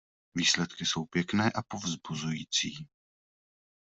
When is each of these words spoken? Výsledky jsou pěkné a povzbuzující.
Výsledky 0.35 0.85
jsou 0.85 1.05
pěkné 1.05 1.51
a 1.51 1.61
povzbuzující. 1.63 2.87